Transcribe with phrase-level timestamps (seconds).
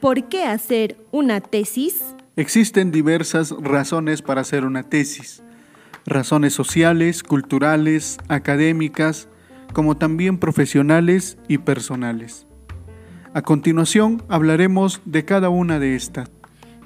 [0.00, 2.02] ¿Por qué hacer una tesis?
[2.36, 5.42] Existen diversas razones para hacer una tesis.
[6.06, 9.28] Razones sociales, culturales, académicas,
[9.74, 12.46] como también profesionales y personales.
[13.34, 16.30] A continuación hablaremos de cada una de estas.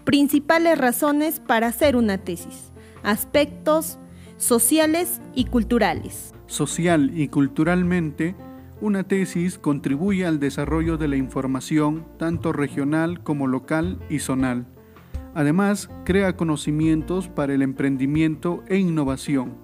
[0.02, 2.72] Principales razones para hacer una tesis.
[3.04, 3.96] Aspectos
[4.38, 6.34] sociales y culturales.
[6.48, 8.34] Social y culturalmente,
[8.80, 14.66] una tesis contribuye al desarrollo de la información tanto regional como local y zonal.
[15.34, 19.54] Además, crea conocimientos para el emprendimiento e innovación.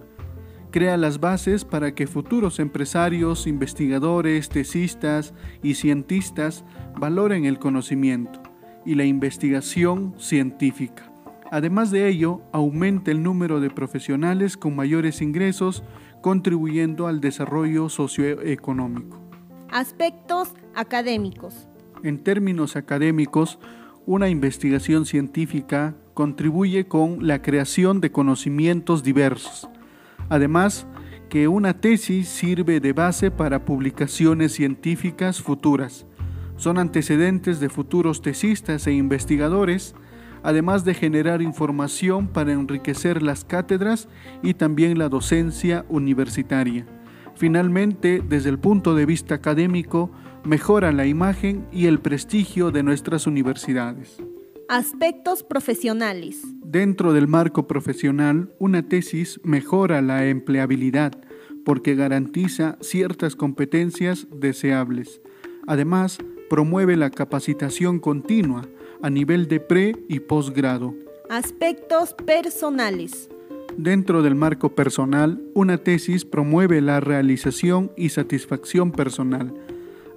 [0.71, 6.65] Crea las bases para que futuros empresarios, investigadores, tesistas y cientistas
[6.99, 8.41] valoren el conocimiento
[8.85, 11.11] y la investigación científica.
[11.53, 15.83] Además de ello, aumenta el número de profesionales con mayores ingresos
[16.21, 19.19] contribuyendo al desarrollo socioeconómico.
[19.71, 21.69] Aspectos académicos.
[22.03, 23.59] En términos académicos,
[24.07, 29.69] una investigación científica contribuye con la creación de conocimientos diversos.
[30.29, 30.87] Además,
[31.29, 36.07] que una tesis sirve de base para publicaciones científicas futuras.
[36.57, 39.95] Son antecedentes de futuros tesistas e investigadores
[40.43, 44.09] además de generar información para enriquecer las cátedras
[44.43, 46.87] y también la docencia universitaria.
[47.35, 50.11] Finalmente, desde el punto de vista académico,
[50.45, 54.23] mejora la imagen y el prestigio de nuestras universidades.
[54.69, 56.43] Aspectos profesionales.
[56.65, 61.13] Dentro del marco profesional, una tesis mejora la empleabilidad
[61.65, 65.21] porque garantiza ciertas competencias deseables.
[65.67, 68.69] Además, promueve la capacitación continua,
[69.03, 70.95] a nivel de pre y posgrado.
[71.29, 73.31] Aspectos personales.
[73.77, 79.55] Dentro del marco personal, una tesis promueve la realización y satisfacción personal.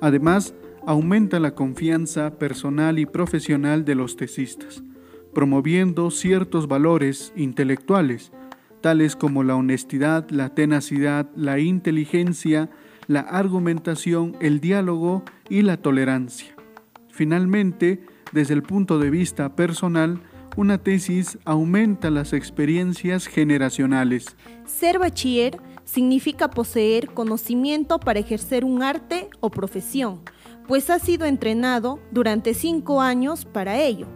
[0.02, 0.54] Además,
[0.86, 4.84] aumenta la confianza personal y profesional de los tesistas,
[5.34, 8.32] promoviendo ciertos valores intelectuales,
[8.82, 12.70] tales como la honestidad, la tenacidad, la inteligencia,
[13.08, 16.56] la argumentación, el diálogo y la tolerancia.
[17.10, 18.02] Finalmente,
[18.34, 20.20] desde el punto de vista personal,
[20.56, 24.36] una tesis aumenta las experiencias generacionales.
[24.66, 30.22] Ser bachiller significa poseer conocimiento para ejercer un arte o profesión,
[30.68, 34.08] pues ha sido entrenado durante cinco años para ello.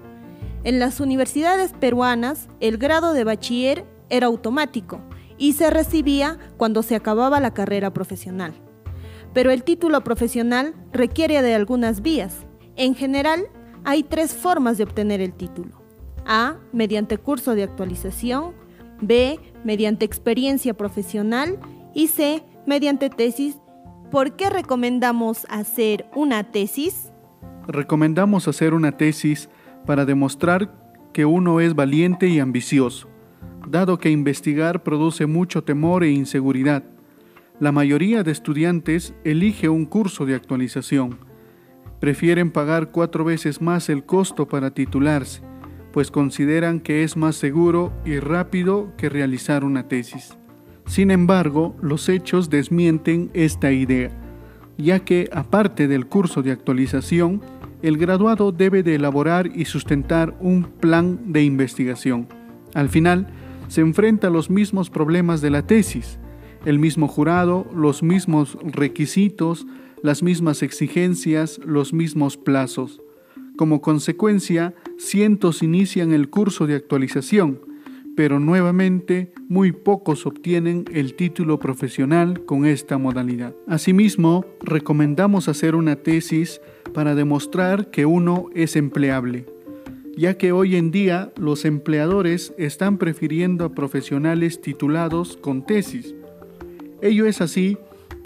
[0.63, 5.01] En las universidades peruanas, el grado de bachiller era automático
[5.37, 8.53] y se recibía cuando se acababa la carrera profesional.
[9.33, 12.45] Pero el título profesional requiere de algunas vías.
[12.75, 13.47] En general,
[13.87, 15.81] hay tres formas de obtener el título.
[16.25, 18.51] A, mediante curso de actualización,
[18.99, 21.57] B, mediante experiencia profesional
[21.93, 23.57] y C, mediante tesis.
[24.11, 27.13] ¿Por qué recomendamos hacer una tesis?
[27.65, 29.47] Recomendamos hacer una tesis
[29.85, 30.69] para demostrar
[31.13, 33.07] que uno es valiente y ambicioso,
[33.69, 36.83] dado que investigar produce mucho temor e inseguridad.
[37.61, 41.26] La mayoría de estudiantes elige un curso de actualización
[41.99, 45.41] prefieren pagar cuatro veces más el costo para titularse,
[45.91, 50.37] pues consideran que es más seguro y rápido que realizar una tesis.
[50.85, 54.11] Sin embargo, los hechos desmienten esta idea,
[54.77, 57.41] ya que aparte del curso de actualización,
[57.81, 62.27] el graduado debe de elaborar y sustentar un plan de investigación.
[62.73, 63.27] Al final,
[63.67, 66.19] se enfrenta a los mismos problemas de la tesis,
[66.65, 69.67] el mismo jurado, los mismos requisitos,
[70.03, 73.01] las mismas exigencias, los mismos plazos.
[73.55, 77.59] Como consecuencia, cientos inician el curso de actualización,
[78.15, 83.55] pero nuevamente muy pocos obtienen el título profesional con esta modalidad.
[83.67, 86.61] Asimismo, recomendamos hacer una tesis
[86.93, 89.45] para demostrar que uno es empleable,
[90.15, 96.15] ya que hoy en día los empleadores están prefiriendo a profesionales titulados con tesis.
[97.01, 97.77] Ello es así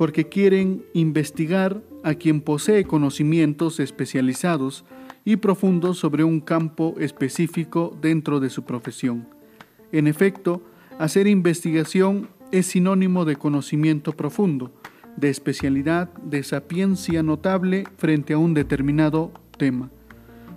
[0.01, 4.83] porque quieren investigar a quien posee conocimientos especializados
[5.25, 9.27] y profundos sobre un campo específico dentro de su profesión.
[9.91, 10.63] En efecto,
[10.97, 14.73] hacer investigación es sinónimo de conocimiento profundo,
[15.17, 19.91] de especialidad, de sapiencia notable frente a un determinado tema.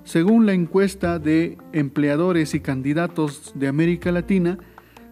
[0.04, 4.58] Según la encuesta de empleadores y candidatos de América Latina,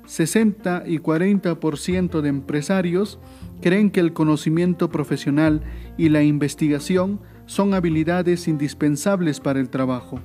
[0.06, 3.18] 60 y 40% de empresarios
[3.62, 5.62] creen que el conocimiento profesional
[5.96, 10.20] y la investigación son habilidades indispensables para el trabajo.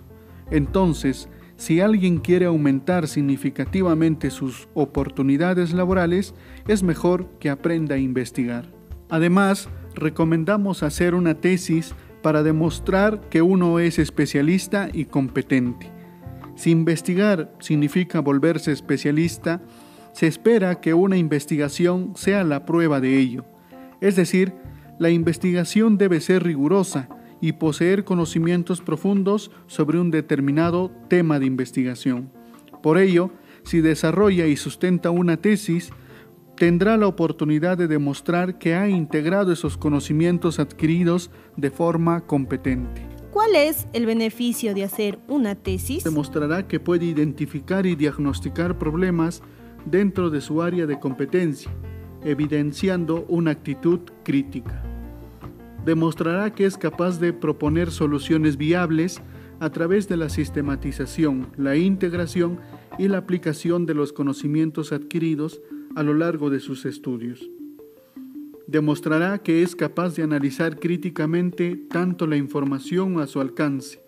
[0.51, 6.33] Entonces, si alguien quiere aumentar significativamente sus oportunidades laborales,
[6.67, 8.69] es mejor que aprenda a investigar.
[9.09, 15.89] Además, recomendamos hacer una tesis para demostrar que uno es especialista y competente.
[16.55, 19.61] Si investigar significa volverse especialista,
[20.17, 23.45] se espera que una investigación sea la prueba de ello.
[24.01, 24.51] Es decir,
[24.97, 27.07] la investigación debe ser rigurosa
[27.39, 32.31] y poseer conocimientos profundos sobre un determinado tema de investigación.
[32.81, 33.29] Por ello,
[33.61, 35.91] si desarrolla y sustenta una tesis,
[36.55, 43.03] tendrá la oportunidad de demostrar que ha integrado esos conocimientos adquiridos de forma competente.
[43.29, 46.03] ¿Cuál es el beneficio de hacer una tesis?
[46.03, 49.43] Demostrará que puede identificar y diagnosticar problemas
[49.89, 51.71] dentro de su área de competencia,
[52.23, 54.83] evidenciando una actitud crítica.
[55.85, 59.21] Demostrará que es capaz de proponer soluciones viables
[59.59, 62.59] a través de la sistematización, la integración
[62.99, 65.61] y la aplicación de los conocimientos adquiridos
[65.95, 67.49] a lo largo de sus estudios.
[68.67, 74.01] Demostrará que es capaz de analizar críticamente tanto la información a su alcance,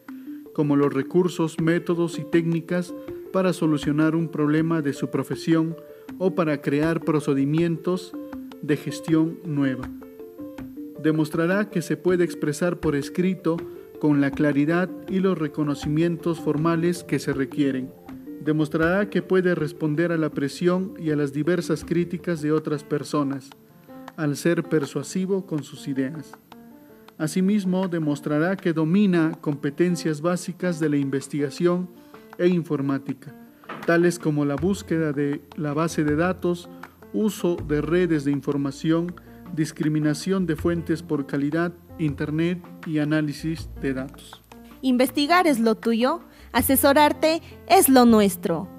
[0.53, 2.93] como los recursos, métodos y técnicas
[3.31, 5.75] para solucionar un problema de su profesión
[6.17, 8.13] o para crear procedimientos
[8.61, 9.89] de gestión nueva.
[11.01, 13.57] Demostrará que se puede expresar por escrito
[13.99, 17.91] con la claridad y los reconocimientos formales que se requieren.
[18.41, 23.49] Demostrará que puede responder a la presión y a las diversas críticas de otras personas,
[24.15, 26.31] al ser persuasivo con sus ideas.
[27.17, 31.89] Asimismo, demostrará que domina competencias básicas de la investigación
[32.39, 33.36] e informática,
[33.86, 36.69] tales como la búsqueda de la base de datos,
[37.13, 39.13] uso de redes de información,
[39.53, 44.41] discriminación de fuentes por calidad, Internet y análisis de datos.
[44.81, 46.21] Investigar es lo tuyo,
[46.53, 48.78] asesorarte es lo nuestro.